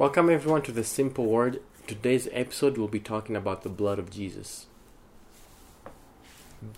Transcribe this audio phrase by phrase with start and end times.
[0.00, 1.60] Welcome everyone to the Simple Word.
[1.86, 4.64] Today's episode will be talking about the blood of Jesus.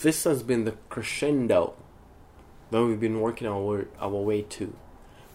[0.01, 1.75] This has been the crescendo
[2.73, 4.75] that we've been working our our way to.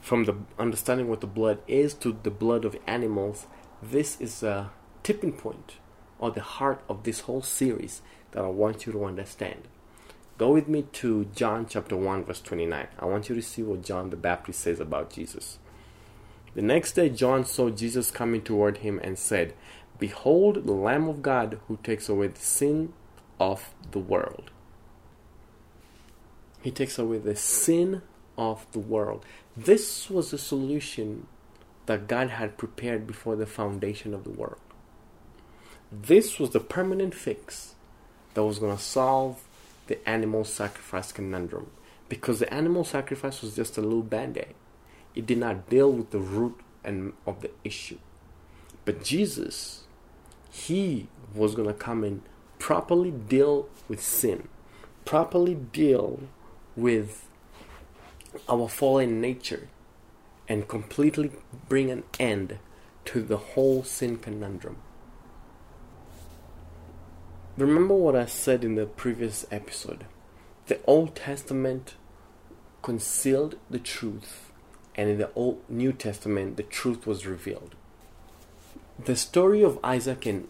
[0.02, 3.48] From the understanding what the blood is to the blood of animals,
[3.82, 5.78] this is a tipping point
[6.20, 8.02] or the heart of this whole series
[8.32, 9.70] that I want you to understand.
[10.38, 12.88] Go with me to John chapter 1 verse 29.
[13.00, 15.58] I want you to see what John the Baptist says about Jesus.
[16.58, 19.54] The next day John saw Jesus coming toward him and said,
[20.00, 22.94] Behold the Lamb of God who takes away the sin
[23.40, 24.50] of the world.
[26.64, 28.02] He takes away the sin
[28.40, 29.24] of the world.
[29.56, 31.28] This was the solution
[31.86, 34.58] that God had prepared before the foundation of the world.
[35.92, 37.76] This was the permanent fix
[38.34, 39.48] that was going to solve
[39.86, 41.70] the animal sacrifice conundrum.
[42.10, 44.56] Because the animal sacrifice was just a little band aid,
[45.18, 47.98] it did not deal with the root and of the issue.
[48.86, 49.84] But Jesus,
[50.50, 52.22] He was going to come and
[52.60, 54.48] properly deal with sin,
[55.06, 56.22] properly deal
[56.76, 57.28] with
[58.48, 59.70] our fallen nature,
[60.48, 61.32] and completely
[61.68, 62.60] bring an end
[63.06, 64.78] to the whole sin conundrum.
[67.58, 70.06] Remember what I said in the previous episode.
[70.68, 71.96] The Old Testament
[72.84, 74.52] concealed the truth,
[74.98, 77.76] and in the Old New Testament, the truth was revealed.
[79.04, 80.48] The story of Isaac and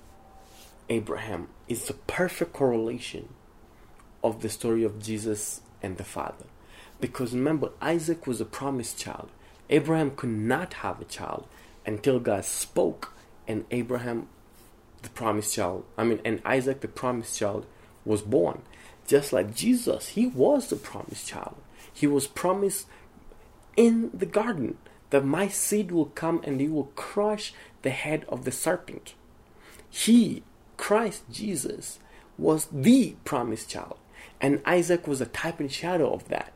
[0.89, 3.27] Abraham is the perfect correlation
[4.23, 6.45] of the story of Jesus and the Father.
[7.01, 9.29] Because remember, Isaac was a promised child.
[9.69, 11.45] Abraham could not have a child
[11.85, 13.13] until God spoke,
[13.47, 14.29] and Abraham
[15.03, 17.65] the promised child, I mean, and Isaac, the promised child,
[18.03, 18.61] was born.
[19.05, 21.55] Just like Jesus, he was the promised child.
[21.93, 22.87] He was promised
[23.77, 24.77] in the garden
[25.11, 27.53] that my seed will come and he will crush
[27.83, 29.13] the head of the serpent.
[29.89, 30.43] He,
[30.75, 31.99] Christ Jesus,
[32.37, 33.97] was the promised child.
[34.41, 36.51] And Isaac was a type and shadow of that.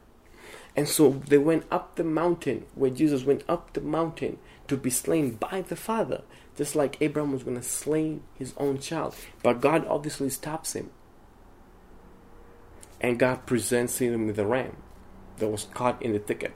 [0.75, 4.37] And so they went up the mountain where Jesus went up the mountain
[4.67, 6.21] to be slain by the Father,
[6.55, 9.15] just like Abraham was going to slay his own child.
[9.43, 10.89] But God obviously stops him.
[13.01, 14.77] And God presents him with a ram
[15.37, 16.53] that was caught in the thicket.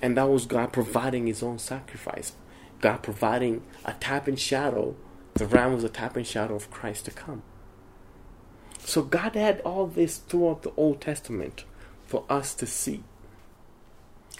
[0.00, 2.32] And that was God providing his own sacrifice.
[2.80, 4.94] God providing a type and shadow.
[5.34, 7.42] The ram was a type and shadow of Christ to come.
[8.78, 11.64] So God had all this throughout the Old Testament
[12.06, 13.02] for us to see.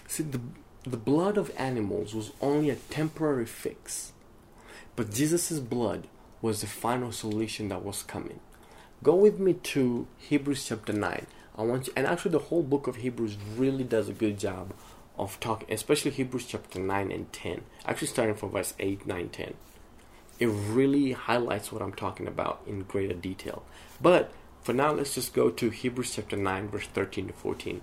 [0.07, 0.41] See, the,
[0.83, 4.13] the blood of animals was only a temporary fix,
[4.95, 6.07] but Jesus' blood
[6.41, 8.39] was the final solution that was coming.
[9.03, 11.27] Go with me to Hebrews chapter 9.
[11.57, 14.73] I want you, and actually, the whole book of Hebrews really does a good job
[15.19, 17.61] of talking, especially Hebrews chapter 9 and 10.
[17.85, 19.53] Actually, starting from verse 8, 9, 10.
[20.39, 23.63] It really highlights what I'm talking about in greater detail.
[24.01, 24.31] But
[24.61, 27.81] for now, let's just go to Hebrews chapter 9, verse 13 to 14.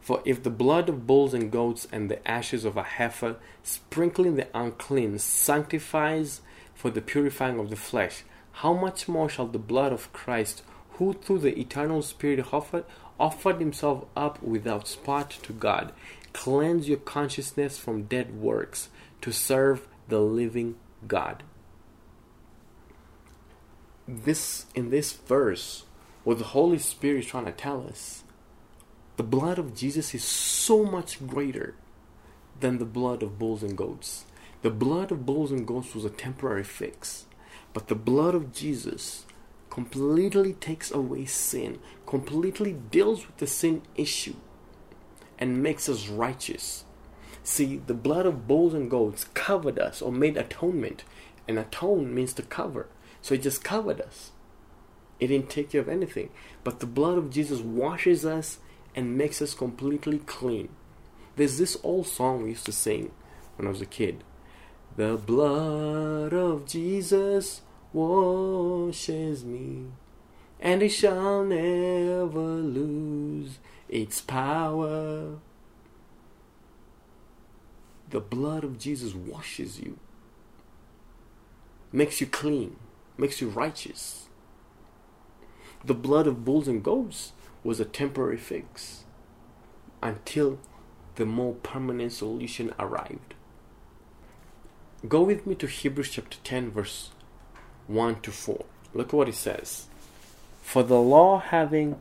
[0.00, 4.36] For if the blood of bulls and goats and the ashes of a heifer, sprinkling
[4.36, 6.42] the unclean, sanctifies
[6.74, 8.22] for the purifying of the flesh,
[8.52, 12.84] how much more shall the blood of Christ, who through the eternal Spirit offered,
[13.18, 15.92] offered himself up without spot to God,
[16.32, 18.88] cleanse your consciousness from dead works
[19.22, 21.42] to serve the living God?
[24.06, 25.84] this in this verse
[26.22, 28.22] what the holy spirit is trying to tell us
[29.16, 31.74] the blood of jesus is so much greater
[32.60, 34.24] than the blood of bulls and goats
[34.62, 37.26] the blood of bulls and goats was a temporary fix
[37.72, 39.25] but the blood of jesus
[39.76, 44.34] completely takes away sin completely deals with the sin issue
[45.38, 46.84] and makes us righteous
[47.44, 51.04] see the blood of bulls and goats covered us or made atonement
[51.46, 52.88] and atone means to cover
[53.26, 54.30] so it just covered us.
[55.18, 56.30] It didn't take care of anything.
[56.62, 58.58] But the blood of Jesus washes us
[58.94, 60.68] and makes us completely clean.
[61.34, 63.10] There's this old song we used to sing
[63.56, 64.22] when I was a kid.
[64.94, 67.62] The blood of Jesus
[67.96, 69.86] washes me,
[70.60, 73.58] and it shall never lose
[73.88, 75.36] its power.
[78.10, 79.98] The blood of Jesus washes you,
[81.92, 82.76] makes you clean
[83.18, 84.26] makes you righteous.
[85.84, 87.32] The blood of bulls and goats
[87.62, 89.04] was a temporary fix
[90.02, 90.58] until
[91.14, 93.34] the more permanent solution arrived.
[95.08, 97.10] Go with me to Hebrews chapter 10, verse
[97.86, 98.64] 1 to 4.
[98.94, 99.86] Look what it says.
[100.62, 102.00] For the law having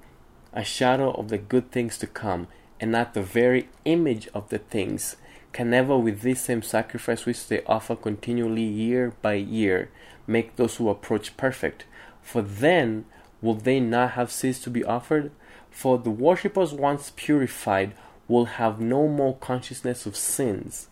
[0.54, 2.48] a shadow of the good things to come,
[2.80, 5.16] and not the very image of the things,
[5.54, 9.90] can never with this same sacrifice which they offer continually year by year
[10.28, 11.86] make those who approach perfect.
[12.22, 13.06] For then
[13.42, 15.32] will they not have ceased to be offered?
[15.70, 17.94] For the worshippers once purified
[18.28, 20.88] will have no more consciousness of sins.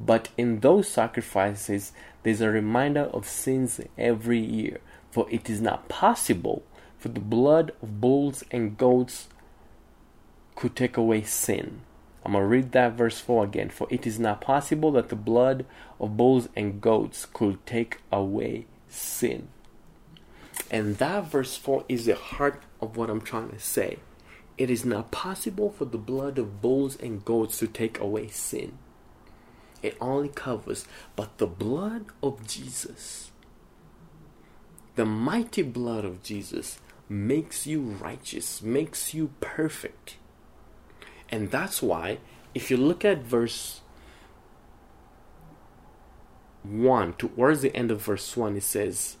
[0.00, 1.92] But in those sacrifices
[2.22, 4.78] there's a reminder of sins every year.
[5.10, 6.62] For it is not possible
[6.98, 9.28] for the blood of bulls and goats
[10.54, 11.80] could take away sin.
[12.24, 13.70] I'm going to read that verse 4 again.
[13.70, 15.64] For it is not possible that the blood
[16.00, 19.48] of bulls and goats could take away sin.
[20.70, 23.98] And that verse 4 is the heart of what I'm trying to say.
[24.58, 28.76] It is not possible for the blood of bulls and goats to take away sin.
[29.82, 33.30] It only covers, but the blood of Jesus,
[34.96, 40.16] the mighty blood of Jesus, makes you righteous, makes you perfect.
[41.30, 42.18] And that's why,
[42.54, 43.80] if you look at verse
[46.64, 49.16] 1, towards the end of verse 1, it says,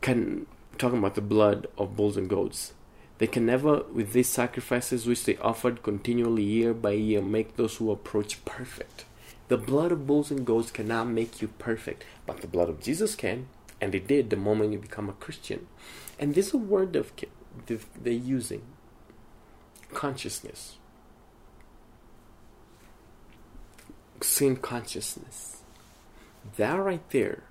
[0.00, 0.46] can,
[0.78, 2.72] talking about the blood of bulls and goats,
[3.18, 7.76] they can never, with these sacrifices which they offered continually year by year, make those
[7.76, 9.04] who approach perfect.
[9.50, 13.16] The blood of bulls and goats cannot make you perfect, but the blood of Jesus
[13.16, 13.48] can,
[13.80, 15.66] and it did the moment you become a Christian.
[16.20, 17.10] And this is a word of
[17.66, 18.62] they're using
[19.92, 20.76] consciousness,
[24.20, 25.62] sin consciousness.
[26.56, 27.42] That right there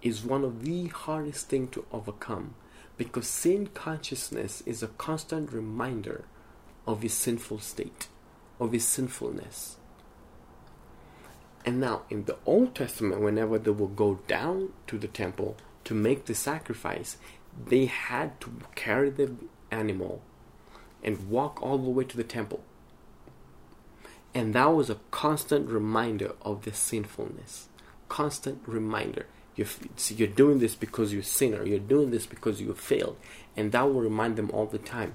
[0.00, 2.54] is one of the hardest thing to overcome
[2.96, 6.24] because sin consciousness is a constant reminder
[6.86, 8.08] of his sinful state,
[8.58, 9.76] of his sinfulness.
[11.66, 15.94] And now, in the Old Testament, whenever they would go down to the temple to
[15.94, 17.16] make the sacrifice,
[17.66, 19.34] they had to carry the
[19.72, 20.22] animal
[21.02, 22.62] and walk all the way to the temple.
[24.32, 27.68] And that was a constant reminder of the sinfulness.
[28.08, 29.26] Constant reminder.
[29.56, 29.66] You're,
[30.08, 31.64] you're doing this because you're a sinner.
[31.66, 33.16] You're doing this because you failed.
[33.56, 35.14] And that will remind them all the time.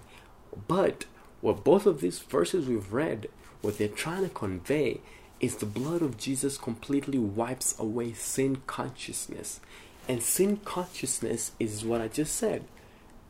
[0.68, 1.06] But
[1.40, 3.30] what both of these verses we've read,
[3.62, 5.02] what they're trying to convey
[5.42, 9.60] is the blood of Jesus completely wipes away sin consciousness.
[10.08, 12.64] And sin consciousness is what I just said.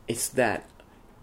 [0.06, 0.68] It's that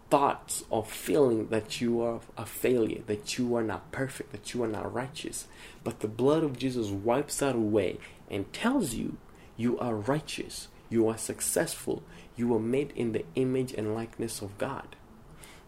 [0.10, 4.64] thoughts or feeling that you are a failure, that you are not perfect, that you
[4.64, 5.48] are not righteous.
[5.84, 8.00] But the blood of Jesus wipes that away
[8.30, 9.18] and tells you
[9.58, 12.02] you are righteous, you are successful,
[12.36, 14.96] you are made in the image and likeness of God.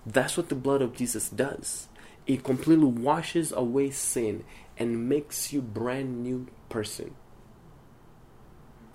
[0.03, 1.87] That's what the blood of Jesus does.
[2.27, 4.43] It completely washes away sin
[4.77, 7.15] and makes you brand new person.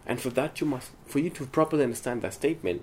[0.06, 2.82] And for that you must for you to properly understand that statement,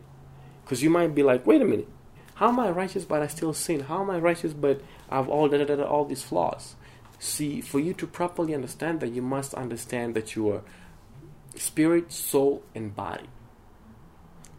[0.63, 1.87] because you might be like, wait a minute,
[2.35, 3.81] how am I righteous but I still sin?
[3.81, 6.75] How am I righteous but I have all da, da, da, all these flaws?
[7.19, 10.61] See, for you to properly understand that, you must understand that you are
[11.55, 13.29] spirit, soul, and body.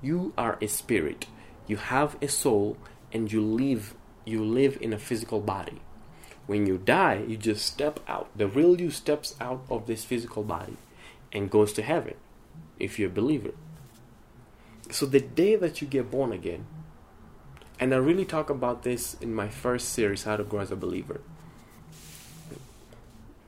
[0.00, 1.26] You are a spirit.
[1.66, 2.78] You have a soul,
[3.12, 3.94] and you live.
[4.24, 5.80] You live in a physical body.
[6.46, 8.28] When you die, you just step out.
[8.36, 10.76] The real you steps out of this physical body
[11.32, 12.14] and goes to heaven
[12.78, 13.52] if you're a believer.
[14.90, 16.66] So the day that you get born again,
[17.80, 20.76] and I really talk about this in my first series, How to Grow as a
[20.76, 21.20] Believer.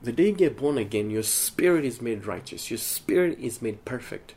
[0.01, 3.85] The day you get born again, your spirit is made righteous, your spirit is made
[3.85, 4.35] perfect,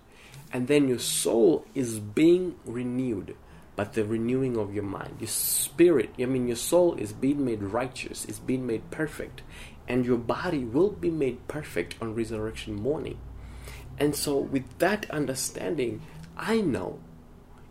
[0.52, 3.37] and then your soul is being renewed
[3.80, 5.16] by the renewing of your mind.
[5.20, 9.40] Your spirit, I mean, your soul is being made righteous, is being made perfect,
[9.88, 13.16] and your body will be made perfect on resurrection morning.
[13.99, 16.02] And so, with that understanding,
[16.37, 16.99] I know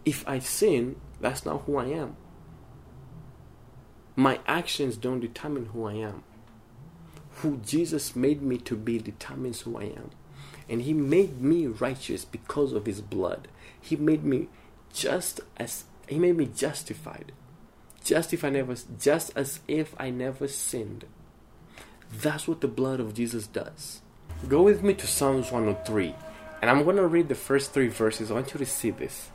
[0.03, 2.17] if I sin, that's not who I am.
[4.15, 6.23] My actions don't determine who I am.
[7.43, 10.09] Who Jesus made me to be determines who I am.
[10.67, 13.47] And He made me righteous because of His blood.
[13.79, 14.47] He made me
[14.91, 17.31] just as He made me justified.
[18.03, 21.05] Just if I never just as if I never sinned.
[22.11, 24.01] That's what the blood of Jesus does.
[24.47, 26.15] Go with me to Psalms 103.
[26.61, 28.31] And I'm going to read the first three verses.
[28.31, 29.29] I want you to see this.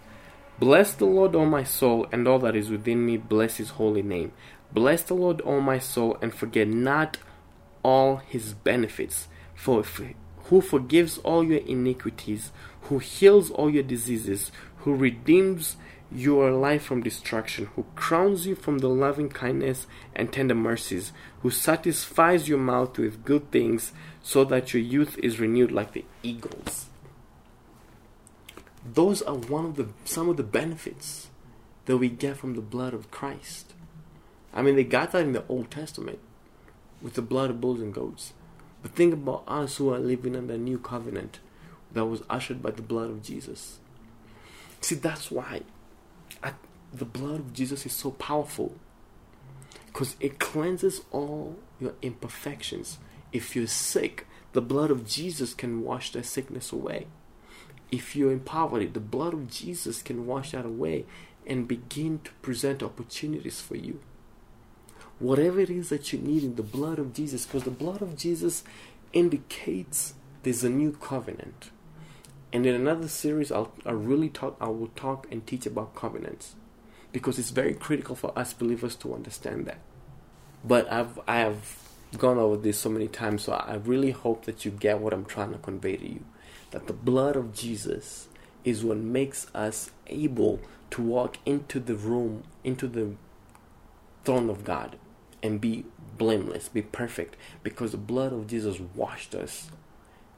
[0.59, 4.02] Bless the Lord, O my soul, and all that is within me, bless his holy
[4.02, 4.33] name.
[4.73, 7.19] Bless the Lord, O my soul, and forget not
[7.83, 9.28] all his benefits.
[9.54, 9.85] For
[10.45, 12.52] who forgives all your iniquities,
[12.83, 15.76] who heals all your diseases, who redeems
[16.14, 21.50] your life from destruction, who crowns you from the loving kindness and tender mercies, who
[21.50, 23.92] satisfies your mouth with good things,
[24.23, 26.87] so that your youth is renewed like the eagles
[28.85, 31.28] those are one of the some of the benefits
[31.87, 33.73] that we get from the blood of Christ.
[34.52, 36.18] I mean, they got that in the Old Testament
[37.02, 38.33] with the blood of bulls and goats,
[38.83, 41.40] But think about us who are living under a new covenant
[41.92, 43.78] that was ushered by the blood of Jesus.
[44.80, 45.62] See, that's why
[46.95, 48.75] the blood of Jesus is so powerful
[49.87, 52.99] because it cleanses all your imperfections.
[53.33, 57.09] If you're sick, the blood of Jesus can wash that sickness away.
[57.91, 61.05] If you're in poverty, the blood of Jesus can wash that away
[61.47, 64.01] and begin to present opportunities for you.
[65.19, 68.17] Whatever it is that you need in the blood of Jesus, because the blood of
[68.17, 68.65] Jesus
[69.13, 71.71] indicates there's a new covenant.
[72.53, 74.57] And in another series, I'll, I'll really talk.
[74.61, 76.55] I will talk and teach about covenants
[77.14, 79.78] because it's very critical for us believers to understand that.
[80.64, 81.78] But I've I have
[82.18, 85.25] gone over this so many times, so I really hope that you get what I'm
[85.25, 86.25] trying to convey to you.
[86.73, 88.26] That the blood of Jesus
[88.64, 93.12] is what makes us able to walk into the room, into the
[94.25, 94.97] throne of God,
[95.40, 95.85] and be
[96.18, 99.71] blameless, be perfect, because the blood of Jesus washed us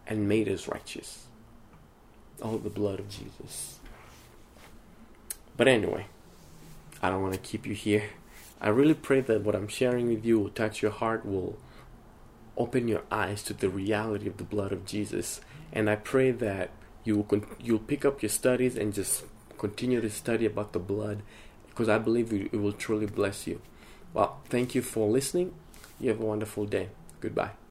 [0.06, 1.26] and made us righteous.
[2.42, 3.78] Oh, the blood of Jesus.
[5.56, 6.06] But anyway,
[7.02, 8.10] I don't want to keep you here.
[8.60, 11.58] I really pray that what I'm sharing with you will touch your heart, will
[12.56, 15.40] open your eyes to the reality of the blood of Jesus.
[15.72, 16.70] And I pray that
[17.04, 19.24] you will con- you'll pick up your studies and just
[19.58, 21.22] continue to study about the blood
[21.68, 23.60] because I believe it will truly bless you.
[24.14, 25.54] Well, thank you for listening.
[26.00, 26.88] You have a wonderful day.
[27.20, 27.65] Goodbye.